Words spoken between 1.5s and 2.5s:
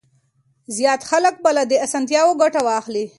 له دې اسانتياوو